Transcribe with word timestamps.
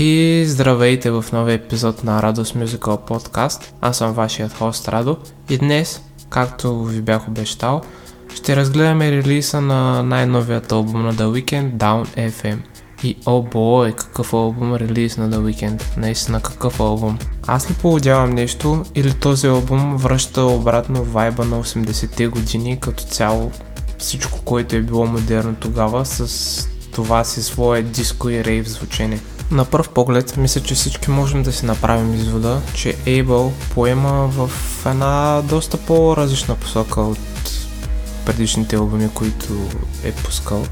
И 0.00 0.44
здравейте 0.46 1.10
в 1.10 1.24
новия 1.32 1.54
епизод 1.54 2.04
на 2.04 2.22
Радост 2.22 2.54
Musical 2.54 3.08
Podcast. 3.08 3.70
Аз 3.80 3.96
съм 3.96 4.12
вашият 4.12 4.52
хост 4.52 4.88
Радо 4.88 5.16
и 5.50 5.58
днес, 5.58 6.02
както 6.30 6.84
ви 6.84 7.00
бях 7.00 7.28
обещал, 7.28 7.80
ще 8.34 8.56
разгледаме 8.56 9.10
релиза 9.10 9.60
на 9.60 10.02
най-новият 10.02 10.72
албум 10.72 11.02
на 11.02 11.14
The 11.14 11.24
Weeknd, 11.24 11.72
Down 11.72 12.30
FM. 12.30 12.58
И 13.02 13.16
о 13.26 13.42
бой, 13.42 13.92
какъв 13.92 14.32
албум 14.32 14.74
релиз 14.74 15.16
на 15.16 15.30
The 15.30 15.38
Weeknd. 15.38 15.82
Наистина 15.96 16.40
какъв 16.40 16.80
албум. 16.80 17.18
Аз 17.46 17.70
ли 17.70 17.74
поводявам 17.74 18.30
нещо 18.30 18.84
или 18.94 19.14
този 19.14 19.46
албум 19.46 19.96
връща 19.96 20.42
обратно 20.42 21.04
вайба 21.04 21.44
на 21.44 21.64
80-те 21.64 22.26
години 22.26 22.80
като 22.80 23.04
цяло 23.04 23.50
всичко, 23.98 24.40
което 24.44 24.76
е 24.76 24.80
било 24.80 25.06
модерно 25.06 25.54
тогава 25.54 26.06
с 26.06 26.68
това 26.98 27.24
си 27.24 27.42
свое 27.42 27.82
диско 27.82 28.30
и 28.30 28.44
рейв 28.44 28.68
звучение. 28.68 29.20
На 29.50 29.64
пръв 29.64 29.88
поглед, 29.88 30.36
мисля, 30.36 30.60
че 30.60 30.74
всички 30.74 31.10
можем 31.10 31.42
да 31.42 31.52
си 31.52 31.66
направим 31.66 32.14
извода, 32.14 32.60
че 32.74 32.96
Able 32.96 33.50
поема 33.74 34.28
в 34.28 34.50
една 34.86 35.42
доста 35.44 35.76
по-различна 35.76 36.54
посока 36.54 37.00
от 37.00 37.18
предишните 38.26 38.76
албуми, 38.76 39.08
които 39.14 39.68
е 40.04 40.12
пускал 40.12 40.64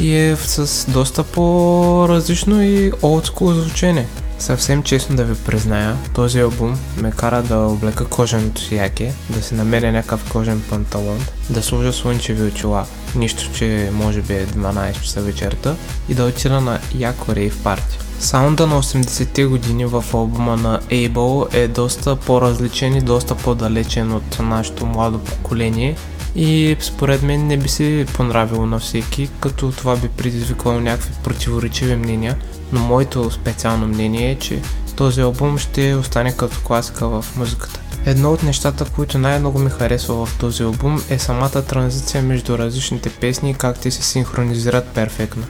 и 0.00 0.14
е 0.14 0.36
с 0.36 0.90
доста 0.90 1.24
по-различно 1.24 2.62
и 2.62 2.92
олдскул 3.02 3.52
звучение. 3.52 4.06
Съвсем 4.42 4.82
честно 4.82 5.16
да 5.16 5.24
ви 5.24 5.34
призная, 5.34 5.96
този 6.14 6.40
албум 6.40 6.78
ме 6.96 7.10
кара 7.10 7.42
да 7.42 7.58
облека 7.58 8.04
коженото 8.04 8.60
си 8.60 8.76
яке, 8.76 9.14
да 9.30 9.42
си 9.42 9.54
намеря 9.54 9.92
някакъв 9.92 10.30
кожен 10.32 10.62
панталон, 10.70 11.18
да 11.50 11.62
сложа 11.62 11.92
слънчеви 11.92 12.42
очила, 12.42 12.86
нищо, 13.14 13.52
че 13.54 13.90
може 13.92 14.22
би 14.22 14.34
е 14.34 14.46
12 14.46 15.00
часа 15.00 15.20
вечерта 15.20 15.74
и 16.08 16.14
да 16.14 16.24
отида 16.24 16.60
на 16.60 16.78
яко 16.94 17.34
рейв 17.34 17.62
парти. 17.62 17.98
Саунда 18.20 18.66
на 18.66 18.82
80-те 18.82 19.44
години 19.44 19.86
в 19.86 20.04
албума 20.14 20.56
на 20.56 20.80
Able 20.80 21.54
е 21.54 21.68
доста 21.68 22.16
по-различен 22.16 22.96
и 22.96 23.00
доста 23.00 23.34
по-далечен 23.34 24.12
от 24.12 24.38
нашето 24.38 24.86
младо 24.86 25.18
поколение 25.18 25.96
и 26.34 26.76
според 26.80 27.22
мен 27.22 27.46
не 27.46 27.56
би 27.56 27.68
се 27.68 28.06
понравило 28.14 28.66
на 28.66 28.78
всеки, 28.78 29.30
като 29.40 29.72
това 29.72 29.96
би 29.96 30.08
предизвикало 30.08 30.80
някакви 30.80 31.12
противоречиви 31.24 31.96
мнения, 31.96 32.36
но 32.72 32.80
моето 32.80 33.30
специално 33.30 33.86
мнение 33.86 34.30
е, 34.30 34.38
че 34.38 34.60
този 34.96 35.20
албум 35.20 35.58
ще 35.58 35.94
остане 35.94 36.36
като 36.36 36.56
класика 36.64 37.08
в 37.08 37.24
музиката. 37.36 37.80
Едно 38.06 38.32
от 38.32 38.42
нещата, 38.42 38.84
които 38.84 39.18
най-много 39.18 39.58
ми 39.58 39.70
харесва 39.70 40.26
в 40.26 40.38
този 40.38 40.62
албум 40.62 41.02
е 41.10 41.18
самата 41.18 41.62
транзиция 41.68 42.22
между 42.22 42.58
различните 42.58 43.10
песни 43.10 43.50
и 43.50 43.54
как 43.54 43.78
те 43.78 43.90
се 43.90 44.02
синхронизират 44.02 44.86
перфектно. 44.86 45.44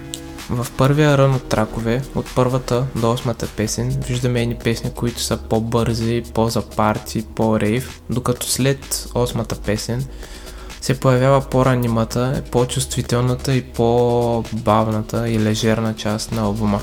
В 0.50 0.66
първия 0.76 1.18
рън 1.18 1.34
от 1.34 1.48
тракове, 1.48 2.02
от 2.14 2.26
първата 2.34 2.86
до 2.96 3.12
осмата 3.12 3.46
песен, 3.46 3.96
виждаме 4.08 4.42
едни 4.42 4.54
песни, 4.54 4.90
които 4.90 5.20
са 5.20 5.36
по-бързи, 5.36 6.22
по-за 6.34 6.62
парти, 6.62 7.24
по-рейв, 7.34 8.00
докато 8.10 8.46
след 8.46 9.08
осмата 9.14 9.54
песен 9.56 10.04
се 10.82 11.00
появява 11.00 11.40
по-ранимата, 11.40 12.42
по-чувствителната 12.50 13.54
и 13.54 13.62
по-бавната 13.62 15.28
и 15.28 15.40
лежерна 15.40 15.96
част 15.96 16.32
на 16.32 16.42
албума. 16.42 16.80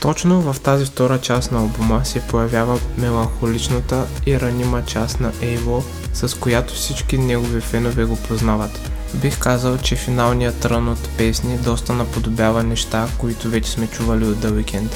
Точно 0.00 0.52
в 0.52 0.60
тази 0.60 0.84
втора 0.84 1.18
част 1.18 1.52
на 1.52 1.58
албума 1.58 2.04
се 2.04 2.20
появява 2.20 2.78
меланхоличната 2.98 4.06
и 4.26 4.40
ранима 4.40 4.82
част 4.82 5.20
на 5.20 5.32
Ево, 5.42 5.84
с 6.14 6.38
която 6.38 6.74
всички 6.74 7.18
негови 7.18 7.60
фенове 7.60 8.04
го 8.04 8.16
познават. 8.16 8.90
Бих 9.14 9.38
казал, 9.38 9.78
че 9.78 9.96
финалният 9.96 10.64
рън 10.64 10.88
от 10.88 11.08
песни 11.18 11.58
доста 11.58 11.92
наподобява 11.92 12.62
неща, 12.62 13.08
които 13.18 13.48
вече 13.48 13.70
сме 13.70 13.86
чували 13.86 14.24
от 14.24 14.36
The 14.36 14.50
Weeknd. 14.50 14.94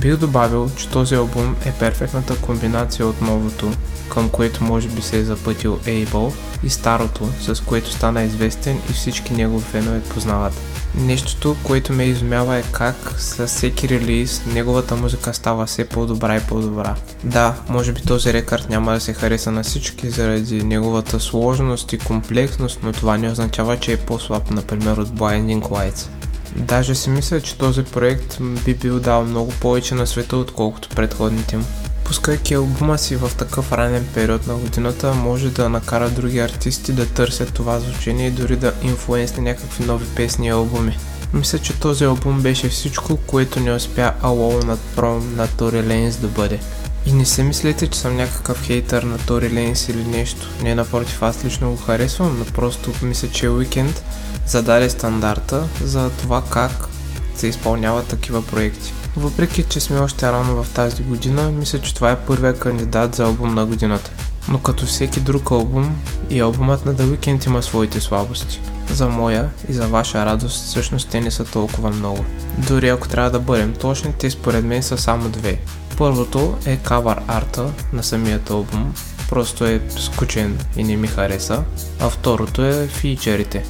Бих 0.00 0.16
добавил, 0.16 0.70
че 0.76 0.88
този 0.88 1.14
албум 1.14 1.56
е 1.64 1.72
перфектната 1.72 2.36
комбинация 2.36 3.06
от 3.06 3.20
новото, 3.20 3.72
към 4.08 4.28
което 4.28 4.64
може 4.64 4.88
би 4.88 5.02
се 5.02 5.18
е 5.18 5.24
запътил 5.24 5.78
Able, 5.78 6.32
и 6.62 6.70
старото, 6.70 7.28
с 7.40 7.62
което 7.62 7.92
стана 7.92 8.22
известен 8.22 8.78
и 8.90 8.92
всички 8.92 9.34
негови 9.34 9.64
фенове 9.64 10.00
познават. 10.02 10.52
Нещото, 10.94 11.56
което 11.62 11.92
ме 11.92 12.04
изумява 12.04 12.56
е 12.56 12.62
как 12.72 13.14
с 13.18 13.46
всеки 13.46 13.88
релиз 13.88 14.42
неговата 14.46 14.96
музика 14.96 15.34
става 15.34 15.66
все 15.66 15.84
по-добра 15.84 16.36
и 16.36 16.40
по-добра. 16.40 16.94
Да, 17.24 17.54
може 17.68 17.92
би 17.92 18.02
този 18.02 18.32
рекорд 18.32 18.70
няма 18.70 18.92
да 18.92 19.00
се 19.00 19.14
хареса 19.14 19.50
на 19.50 19.62
всички 19.62 20.10
заради 20.10 20.64
неговата 20.64 21.20
сложност 21.20 21.92
и 21.92 21.98
комплексност, 21.98 22.78
но 22.82 22.92
това 22.92 23.18
не 23.18 23.30
означава, 23.30 23.76
че 23.76 23.92
е 23.92 23.96
по-слаб, 23.96 24.50
например 24.50 24.96
от 24.96 25.08
Blinding 25.08 25.62
Lights. 25.62 26.08
Даже 26.56 26.94
си 26.94 27.10
мисля, 27.10 27.40
че 27.40 27.58
този 27.58 27.82
проект 27.82 28.38
би 28.64 28.74
бил 28.74 29.00
дал 29.00 29.24
много 29.24 29.52
повече 29.60 29.94
на 29.94 30.06
света, 30.06 30.36
отколкото 30.36 30.88
предходните 30.88 31.56
му. 31.56 31.64
Пускайки 32.06 32.54
албума 32.54 32.98
си 32.98 33.16
в 33.16 33.30
такъв 33.38 33.72
ранен 33.72 34.06
период 34.14 34.46
на 34.46 34.54
годината, 34.54 35.14
може 35.14 35.50
да 35.50 35.68
накара 35.68 36.10
други 36.10 36.38
артисти 36.38 36.92
да 36.92 37.06
търсят 37.06 37.54
това 37.54 37.80
звучение 37.80 38.26
и 38.28 38.30
дори 38.30 38.56
да 38.56 38.72
инфлуенсне 38.82 39.42
някакви 39.42 39.84
нови 39.84 40.06
песни 40.06 40.46
и 40.46 40.50
албуми. 40.50 40.98
Мисля, 41.32 41.58
че 41.58 41.80
този 41.80 42.04
албум 42.04 42.40
беше 42.40 42.68
всичко, 42.68 43.16
което 43.16 43.60
не 43.60 43.72
успя 43.72 44.12
Alone 44.22 44.64
над 44.64 44.78
Prom 44.96 45.36
на 45.36 45.46
Тори 45.48 45.82
Ленс 45.82 46.16
да 46.16 46.28
бъде. 46.28 46.60
И 47.06 47.12
не 47.12 47.24
се 47.24 47.42
мислете, 47.42 47.86
че 47.86 47.98
съм 47.98 48.16
някакъв 48.16 48.62
хейтър 48.62 49.02
на 49.02 49.18
Тори 49.18 49.50
Ленс 49.50 49.88
или 49.88 50.04
нещо. 50.04 50.48
Не 50.62 50.74
напротив, 50.74 51.22
аз 51.22 51.44
лично 51.44 51.70
го 51.70 51.76
харесвам, 51.76 52.38
но 52.38 52.44
просто 52.44 52.92
мисля, 53.02 53.28
че 53.28 53.48
Уикенд 53.48 54.02
зададе 54.46 54.90
стандарта 54.90 55.68
за 55.84 56.10
това 56.10 56.42
как 56.50 56.88
се 57.36 57.46
изпълняват 57.46 58.06
такива 58.06 58.46
проекти. 58.46 58.92
Въпреки, 59.16 59.62
че 59.62 59.80
сме 59.80 60.00
още 60.00 60.32
рано 60.32 60.64
в 60.64 60.74
тази 60.74 61.02
година, 61.02 61.50
мисля, 61.50 61.80
че 61.80 61.94
това 61.94 62.10
е 62.10 62.18
първия 62.18 62.58
кандидат 62.58 63.14
за 63.14 63.24
албум 63.24 63.54
на 63.54 63.66
годината. 63.66 64.10
Но 64.48 64.58
като 64.58 64.86
всеки 64.86 65.20
друг 65.20 65.50
албум, 65.50 65.96
и 66.30 66.40
албумът 66.40 66.86
на 66.86 66.94
The 66.94 67.02
Weeknd 67.02 67.46
има 67.46 67.62
своите 67.62 68.00
слабости. 68.00 68.60
За 68.90 69.08
моя 69.08 69.50
и 69.68 69.72
за 69.72 69.88
ваша 69.88 70.26
радост, 70.26 70.64
всъщност 70.64 71.08
те 71.08 71.20
не 71.20 71.30
са 71.30 71.44
толкова 71.44 71.90
много. 71.90 72.24
Дори 72.58 72.88
ако 72.88 73.08
трябва 73.08 73.30
да 73.30 73.40
бъдем 73.40 73.74
точни, 73.74 74.12
те 74.18 74.30
според 74.30 74.64
мен 74.64 74.82
са 74.82 74.98
само 74.98 75.28
две. 75.28 75.58
Първото 75.98 76.58
е 76.66 76.76
кавър 76.76 77.20
арта 77.28 77.72
на 77.92 78.02
самият 78.02 78.50
албум, 78.50 78.94
просто 79.28 79.64
е 79.64 79.80
скучен 79.98 80.58
и 80.76 80.84
не 80.84 80.96
ми 80.96 81.06
хареса, 81.06 81.64
а 82.00 82.10
второто 82.10 82.64
е 82.64 82.86
фичерите. 82.86 83.64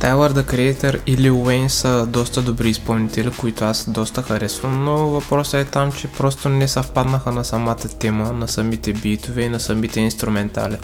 Тайлър 0.00 0.32
да 0.32 0.44
Creator 0.44 1.00
и 1.06 1.16
Lil 1.16 1.32
Wayne 1.32 1.68
са 1.68 2.06
доста 2.06 2.42
добри 2.42 2.70
изпълнители, 2.70 3.30
които 3.30 3.64
аз 3.64 3.90
доста 3.90 4.22
харесвам, 4.22 4.84
но 4.84 4.96
въпросът 4.96 5.54
е 5.54 5.70
там, 5.70 5.92
че 5.92 6.08
просто 6.08 6.48
не 6.48 6.68
съвпаднаха 6.68 7.32
на 7.32 7.44
самата 7.44 7.76
тема, 7.76 8.32
на 8.32 8.48
самите 8.48 8.92
битове 8.92 9.42
и 9.42 9.48
на 9.48 9.60
самите 9.60 10.00
инструментали. 10.00 10.76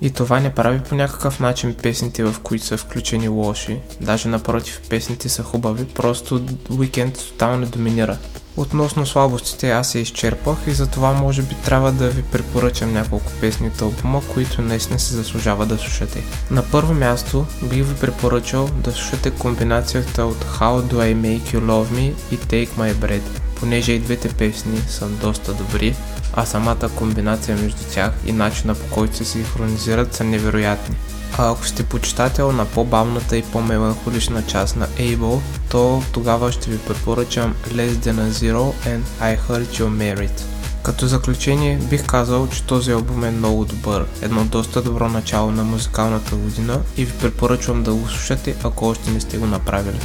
И 0.00 0.10
това 0.10 0.40
не 0.40 0.54
прави 0.54 0.80
по 0.80 0.94
някакъв 0.94 1.40
начин 1.40 1.74
песните, 1.82 2.24
в 2.24 2.34
които 2.42 2.64
са 2.64 2.76
включени 2.76 3.28
лоши. 3.28 3.78
Даже 4.00 4.28
напротив, 4.28 4.80
песните 4.88 5.28
са 5.28 5.42
хубави, 5.42 5.84
просто 5.84 6.40
Weekend 6.70 7.28
тотално 7.30 7.66
доминира. 7.66 8.18
Относно 8.58 9.06
слабостите 9.06 9.70
аз 9.70 9.90
се 9.90 9.98
изчерпах 9.98 10.56
и 10.66 10.70
затова 10.70 11.12
може 11.12 11.42
би 11.42 11.54
трябва 11.64 11.92
да 11.92 12.08
ви 12.08 12.22
препоръчам 12.22 12.92
няколко 12.92 13.32
песни 13.40 13.66
от 13.66 13.80
албума, 13.80 14.22
които 14.34 14.62
наистина 14.62 14.98
се 14.98 15.14
заслужава 15.14 15.66
да 15.66 15.78
слушате. 15.78 16.24
На 16.50 16.62
първо 16.70 16.94
място 16.94 17.46
бих 17.62 17.84
ви 17.84 17.94
препоръчал 17.94 18.68
да 18.74 18.92
слушате 18.92 19.30
комбинацията 19.30 20.24
от 20.24 20.44
How 20.44 20.82
Do 20.82 20.94
I 20.94 21.14
Make 21.16 21.54
You 21.54 21.60
Love 21.60 21.86
Me 21.86 22.12
и 22.32 22.38
Take 22.38 22.68
My 22.68 22.94
Bread, 22.94 23.22
понеже 23.60 23.92
и 23.92 23.98
двете 23.98 24.28
песни 24.28 24.78
са 24.88 25.06
доста 25.06 25.54
добри, 25.54 25.96
а 26.34 26.46
самата 26.46 26.88
комбинация 26.96 27.56
между 27.56 27.82
тях 27.92 28.12
и 28.26 28.32
начина 28.32 28.74
по 28.74 28.94
който 28.94 29.16
се 29.16 29.24
синхронизират 29.24 30.14
са 30.14 30.24
невероятни. 30.24 30.96
А 31.38 31.50
ако 31.50 31.66
сте 31.66 31.82
почитател 31.82 32.52
на 32.52 32.64
по-бавната 32.64 33.36
и 33.36 33.42
по-меланхолична 33.42 34.42
част 34.46 34.76
на 34.76 34.86
Able, 34.86 35.40
то 35.70 36.02
тогава 36.12 36.52
ще 36.52 36.70
ви 36.70 36.78
препоръчам 36.78 37.54
Less 37.68 37.92
Than 37.92 38.14
a 38.14 38.30
Zero 38.30 38.72
and 38.86 39.00
I 39.20 39.38
Heard 39.48 39.66
You're 39.66 40.16
Married. 40.16 40.42
Като 40.82 41.06
заключение 41.06 41.78
бих 41.90 42.06
казал, 42.06 42.48
че 42.48 42.62
този 42.62 42.92
албум 42.92 43.24
е 43.24 43.30
много 43.30 43.64
добър, 43.64 44.06
едно 44.22 44.44
доста 44.44 44.82
добро 44.82 45.08
начало 45.08 45.50
на 45.50 45.64
музикалната 45.64 46.36
година 46.36 46.80
и 46.96 47.04
ви 47.04 47.12
препоръчвам 47.12 47.82
да 47.82 47.94
го 47.94 48.08
слушате, 48.08 48.54
ако 48.64 48.86
още 48.86 49.10
не 49.10 49.20
сте 49.20 49.38
го 49.38 49.46
направили. 49.46 50.00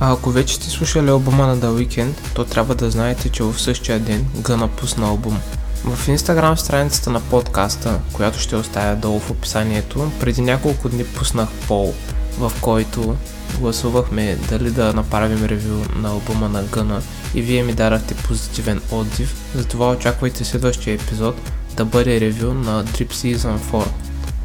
А 0.00 0.12
ако 0.12 0.30
вече 0.30 0.54
сте 0.54 0.70
слушали 0.70 1.10
албума 1.10 1.46
на 1.46 1.56
The 1.58 1.66
Weeknd, 1.66 2.12
то 2.34 2.44
трябва 2.44 2.74
да 2.74 2.90
знаете, 2.90 3.28
че 3.28 3.42
в 3.42 3.60
същия 3.60 3.98
ден 3.98 4.26
Га 4.36 4.56
напусна 4.56 5.06
албум. 5.06 5.38
В 5.84 6.08
инстаграм 6.08 6.58
страницата 6.58 7.10
на 7.10 7.20
подкаста, 7.20 8.00
която 8.12 8.38
ще 8.38 8.56
оставя 8.56 8.96
долу 8.96 9.20
в 9.20 9.30
описанието, 9.30 10.12
преди 10.20 10.40
няколко 10.40 10.88
дни 10.88 11.04
пуснах 11.04 11.48
пол, 11.68 11.94
в 12.38 12.52
който 12.60 13.16
гласувахме 13.58 14.38
дали 14.48 14.70
да 14.70 14.92
направим 14.92 15.44
ревю 15.44 15.84
на 15.96 16.08
албума 16.08 16.48
на 16.48 16.62
Гъна 16.62 17.02
и 17.34 17.42
вие 17.42 17.62
ми 17.62 17.72
дарахте 17.72 18.14
позитивен 18.14 18.80
отзив, 18.90 19.34
затова 19.54 19.90
очаквайте 19.90 20.44
следващия 20.44 20.94
епизод 20.94 21.40
да 21.76 21.84
бъде 21.84 22.20
ревю 22.20 22.54
на 22.54 22.84
Drip 22.84 23.12
Season 23.12 23.58
4. 23.72 23.84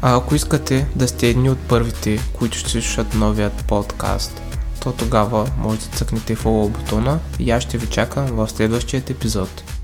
А 0.02 0.16
ако 0.16 0.34
искате 0.34 0.86
да 0.96 1.08
сте 1.08 1.28
едни 1.28 1.50
от 1.50 1.58
първите, 1.58 2.18
които 2.38 2.58
ще 2.58 2.70
слушат 2.70 3.14
новият 3.14 3.64
подкаст, 3.68 4.42
то 4.86 4.92
тогава 4.92 5.48
може 5.58 5.78
да 5.78 5.86
цъкнете 5.86 6.36
follow 6.36 6.68
бутона 6.68 7.18
и 7.38 7.50
аз 7.50 7.62
ще 7.62 7.78
ви 7.78 7.86
чакам 7.86 8.26
в 8.26 8.48
следващия 8.48 9.02
епизод. 9.10 9.75